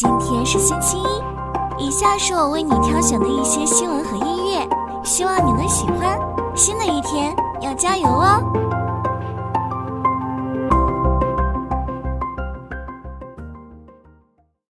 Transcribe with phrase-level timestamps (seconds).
[0.00, 6.16] 今天是星期一，以下是我为你挑选的一些新闻和音乐，希望你能喜欢。
[6.56, 8.38] 新的一天要加油哦！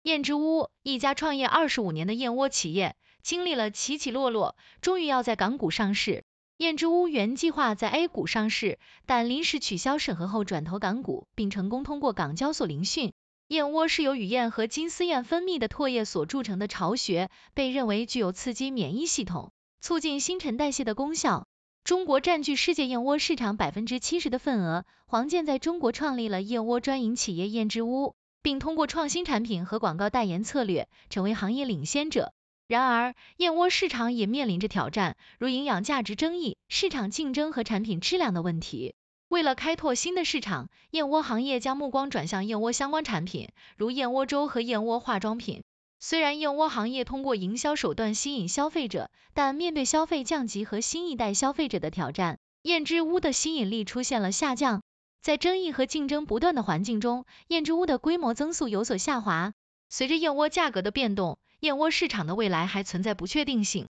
[0.04, 6.24] 燕之屋，一家创业二十五年的燕窝企业，经历了起起落落，终于要在港股上市。
[6.56, 13.12] 燕之屋原计划在 A 股上市，但临时取消审核后转投港股，并成功通过港交所聆讯。
[13.48, 21.46] 燕窝是由雨燕和金丝燕分泌的唾液所铸成的巢穴，被认为具有刺激免疫系统、促进新陈代谢的功效。
[21.82, 28.14] 中国占据世界燕窝市场百分之七十的份额，黄健在中国创立了燕窝专营企业燕之屋。
[28.40, 32.32] 并通过创新产品和广告代言策略，成为行业领先者。
[32.66, 38.94] 然而，燕窝市场也面临着挑战，如营养价值争议、市场竞争和产品质量的问题。
[39.28, 45.62] 为了开拓新的市场，燕窝行业将目光转向燕窝相关产品，如燕窝粥和燕窝化妆品。
[46.00, 54.80] 虽然燕窝行业通过营销手段吸引消费者，但面对消费降级和新一代消费者的挑战，燕之屋的吸引力出现了下降。
[55.20, 59.52] 在争议和竞争不断的环境中，燕之屋的规模增速有所下滑。
[59.90, 63.88] 随着燕窝价格的变动，燕窝市场的未来还存在不确定性。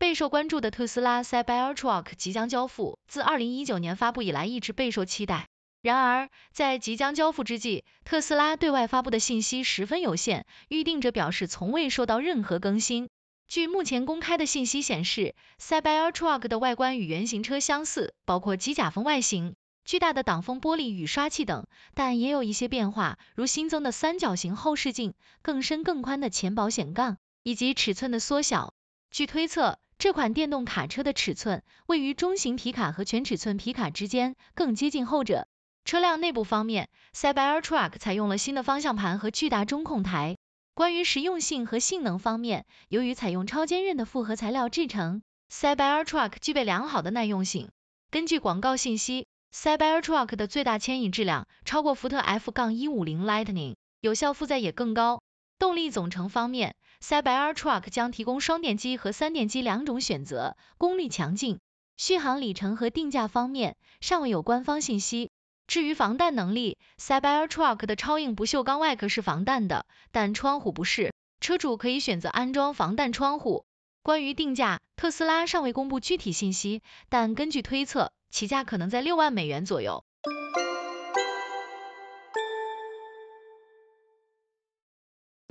[0.00, 5.46] 备受关注的特斯拉 Cybertruck 即将交付，自2019年发布以来一直备受期待。
[5.82, 13.10] 然而，在即将交付之际，特斯拉对外发布的信息十分有限，预定者表示从未收到任何更新。
[13.46, 19.54] 据目前公开的信息显示，Cybertruck 的外观与原型车相似，包括机甲风外形、
[19.84, 28.72] 巨大的挡风玻璃雨刷器等，但也有一些变化，如新增的三角形后视镜、更深更宽的前保险杠以及尺寸的缩小。
[29.10, 35.46] 据推测，这款电动卡车的尺寸位于中型皮卡和全尺寸皮卡之间，更接近后者。
[35.84, 40.38] 车辆内部方面，Cybertruck 采用了新的方向盘和巨大中控台。
[40.72, 45.20] 关于实用性和性能方面，由于采用超坚韧的复合材料制成
[45.52, 47.68] ，Cybertruck 具备良好的耐用性。
[48.10, 55.20] 根据广告信息，Cybertruck 的最大牵引质量超过福特 F-150 Lightning，有效负载也更高。
[55.60, 61.60] 动力总成方面，Cybertruck 将提供双电机和三电机两种选择，功率强劲。
[61.98, 65.30] 续航里程和定价方面，尚未有官方信息。
[65.66, 71.12] 至于防弹能力，Cybertruck 的超硬不锈钢外壳是防弹的，但窗户不是，
[71.42, 73.66] 车主可以选择安装防弹窗户。
[74.02, 80.04] 关于定价，特斯拉尚未公布具体信息，但根据推测，起价可能在六万美元左右。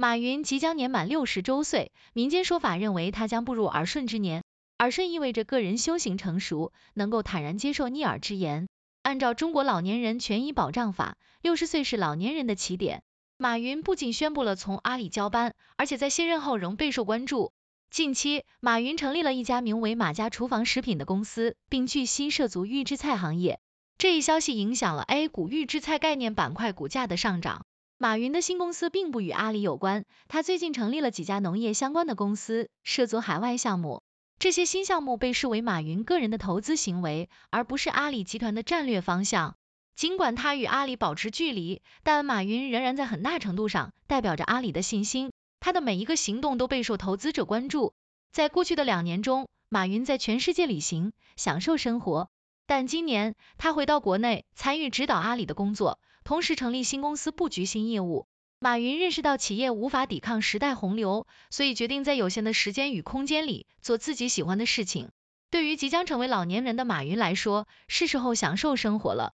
[0.01, 4.45] 马云即将年满六十周岁，民间说法认为他将步入耳顺之年，
[4.77, 8.69] 耳顺意味着个人修行成熟，能够坦然接受逆耳之言。
[9.03, 13.03] 按照中国老年人权益保障法，六十岁是老年人的起点。
[13.37, 17.51] 马云不仅宣布了从阿里交班，而且在卸任后仍备受关注。
[17.91, 23.59] 近期，马云成立了一家名为马家厨房食品的公司，并据悉涉足预制菜行业。
[23.97, 27.66] 这一消息影响了 A 股预制菜概念板块股价的上涨。
[28.01, 34.01] 马云的新公司并不与阿里有关，他最近成立了几家农业相关的公司，涉足海外项目。
[34.39, 39.57] 这些新项目被视为马云个人的投资行为，而不是阿里集团的战略方向。
[39.97, 45.33] 尽管他与阿里保持距离，但马云仍然在很大程度上代表着阿里的信心。
[45.59, 47.91] 他的每一个行动都备受投资者关注。
[48.31, 52.29] 在过去的两年中，马云在全世界旅行，享受生活。
[52.66, 55.99] 但今年，他回到国内，参与指导阿里的工作，
[56.29, 58.28] 同时成立新公司，布局新业务。
[58.59, 65.09] 马云认识到企业无法抵抗时代洪流，所以决定在有限的时间与空间里做自己喜欢的事情。
[65.50, 69.34] 对于即将成为老年人的马云来说，是时候享受生活了。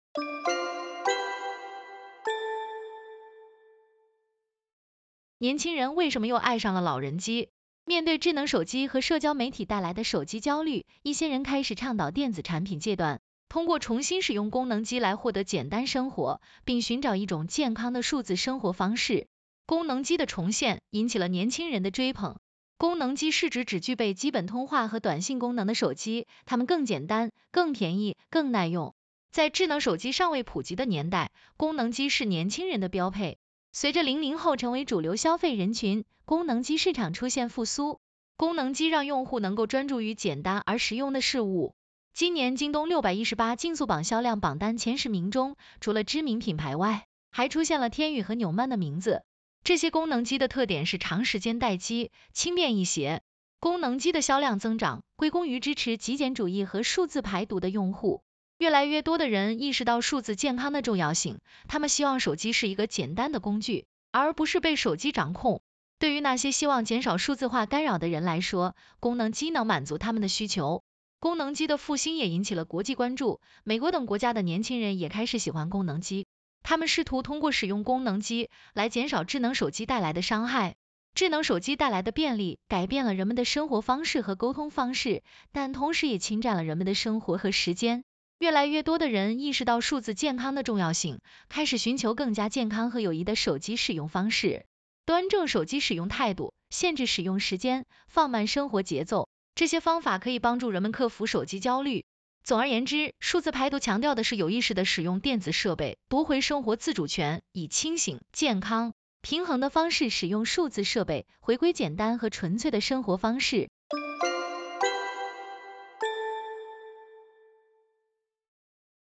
[5.38, 7.50] 年轻人为什么又爱上了老人机？
[7.84, 13.20] 面对智能手机和社交媒体带来的手机焦虑，一些人开始倡导电子产品戒断。
[13.50, 19.26] 通过重新使用功能机来获得简单生活，并寻找一种健康的数字生活方式。
[19.66, 22.36] 功能机的重现引起了年轻人的追捧。
[22.78, 28.94] 功能机是指只具备基本通话和短信功能的手机，它们更简单、更便宜、更耐用。
[29.32, 33.38] 在智能手机尚未普及的年代，功能机是年轻人的标配。
[33.72, 37.98] 随着零零后成为主流消费人群，功能机市场出现复苏。
[38.36, 41.74] 功能机让用户能够专注于简单而实用的事物。
[42.12, 49.22] 今年京东六百一十八竞速榜销量榜单前十名中，除了知名品牌外，还出现了天宇和纽曼的名字。
[49.64, 53.22] 这些功能机的特点是长时间待机、轻便易携。
[53.58, 58.22] 功能机的销量增长归功于支持极简主义和数字排毒的用户。
[58.58, 65.62] 越来越多的人意识到数字健康的重要性，他们希望手机是一个简单的工具，而不是被手机掌控。
[65.98, 70.82] 对于那些希望减少数字化干扰的人来说，功能机能满足他们的需求。
[71.20, 76.26] 功能机的复兴也引起了国际关注，美国等国家的年轻人也开始喜欢功能机。
[76.62, 80.76] 他们试图通过使用功能机来减少智能手机带来的伤害。
[81.14, 85.22] 智能手机带来的便利改变了人们的生活方式和沟通方式，
[85.52, 88.02] 但同时也侵占了人们的生活和时间。
[88.38, 91.20] 越来越多的人意识到数字健康的重要性，
[91.50, 94.64] 开始寻求更加健康和有益的手机使用方式。
[95.04, 99.28] 端正手机使用态度，限制使用时间，放慢生活节奏，
[99.60, 102.06] 这些方法可以帮助人们克服手机焦虑。
[102.42, 113.68] 总而言之，数字排毒强调的是有意识的使用电子设备，夺回生活自主权，以清醒、健康、平衡的方式使用数字设备，回归简单和纯粹的生活方式。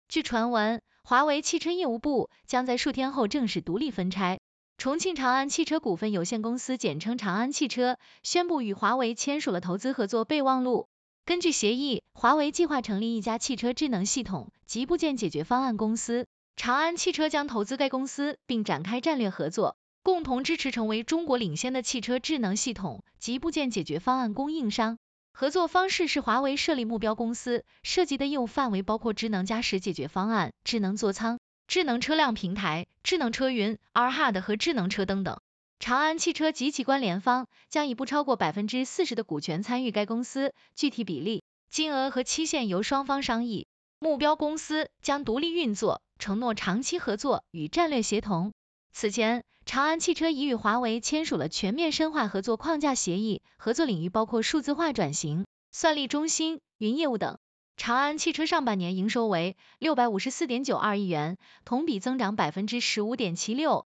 [0.08, 4.39] 据传闻，华为汽车业务部将在数天后正式独立分拆。
[4.80, 10.88] 重庆长安汽车股份有限公司简称长安汽车，宣布与华为签署了投资合作备忘录。
[11.26, 24.96] 根据协议，华为计划成立一家汽车智能系统及部件解决方案公司，长安汽车将投资该公司，并展开战略合作，共同支持成为中国领先的汽车智能系统及部件解决方案供应商。
[25.34, 31.38] 合作方式是华为设立目标公司，涉及的业务范围包括智能驾驶解决方案、智能座舱、
[31.70, 35.38] 智能车辆平台、智能车云、R-HUD 和智能车灯等。
[35.78, 43.68] 长安汽车及其关联方将以不超过百分之四十的股权参与该公司，具体比例、金额和期限由双方商议。
[44.00, 48.52] 目标公司将独立运作，承诺长期合作与战略协同。
[48.92, 57.38] 此前，长安汽车已与华为签署了全面深化合作框架协议，合作领域包括数字化转型、算力中心、云业务等。
[57.82, 63.86] 长安汽车上半年营收为六百五十四点九二亿元，同比增长百分之十五点七六。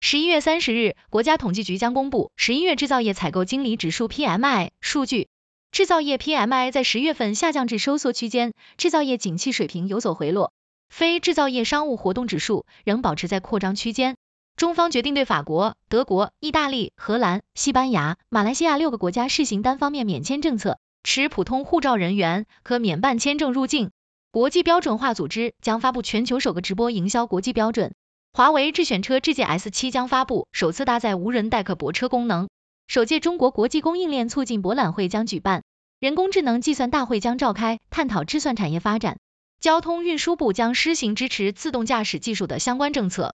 [0.00, 5.28] 十一月三十日，国家统计局将公布十一月制造业采购经理指数 PMI 数据。
[5.70, 10.52] 制造业 PMI 在十月份下降至收缩区间，制造业景气水平有所回落。
[10.88, 14.16] 非制造业商务活动指数仍保持在扩张区间。
[14.60, 23.90] 中方决定对法国、德国、意大利、荷兰、西班牙、马来西亚六个国家试行单方面免签政策，持普通护照人员可免办签证入境。
[24.30, 27.94] 国际标准化组织将发布全球首个直播营销国际标准。
[28.34, 32.50] 华为智选车智界 S7 将发布首次搭载无人代客泊车功能，
[32.86, 35.62] 首届中国国际供应链促进博览会将举办，
[36.00, 39.16] 人工智能计算大会将召开，探讨智算产业发展。
[39.58, 43.34] 交通运输部将施行支持自动驾驶技术的相关政策。